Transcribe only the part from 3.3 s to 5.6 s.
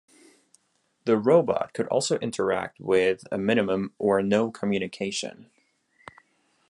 a minimum or no communication.